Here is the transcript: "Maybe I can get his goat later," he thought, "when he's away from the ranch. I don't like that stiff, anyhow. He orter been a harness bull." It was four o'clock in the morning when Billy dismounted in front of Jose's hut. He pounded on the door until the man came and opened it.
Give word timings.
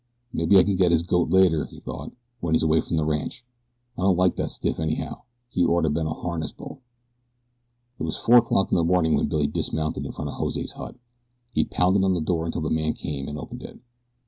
"Maybe 0.33 0.57
I 0.57 0.63
can 0.63 0.75
get 0.75 0.91
his 0.91 1.03
goat 1.03 1.29
later," 1.29 1.65
he 1.67 1.79
thought, 1.79 2.11
"when 2.39 2.55
he's 2.55 2.63
away 2.63 2.81
from 2.81 2.95
the 2.95 3.05
ranch. 3.05 3.45
I 3.95 4.01
don't 4.01 4.17
like 4.17 4.35
that 4.37 4.49
stiff, 4.49 4.79
anyhow. 4.79 5.21
He 5.47 5.63
orter 5.63 5.89
been 5.89 6.07
a 6.07 6.09
harness 6.15 6.51
bull." 6.51 6.81
It 7.99 8.03
was 8.05 8.17
four 8.17 8.37
o'clock 8.37 8.71
in 8.71 8.77
the 8.77 8.83
morning 8.83 9.13
when 9.13 9.27
Billy 9.27 9.45
dismounted 9.45 10.03
in 10.07 10.11
front 10.11 10.29
of 10.31 10.37
Jose's 10.37 10.71
hut. 10.71 10.95
He 11.53 11.65
pounded 11.65 12.03
on 12.03 12.15
the 12.15 12.19
door 12.21 12.47
until 12.47 12.61
the 12.63 12.71
man 12.71 12.93
came 12.93 13.27
and 13.27 13.37
opened 13.37 13.61
it. 13.61 13.77